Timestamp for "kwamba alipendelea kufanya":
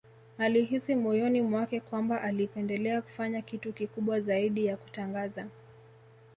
1.79-3.41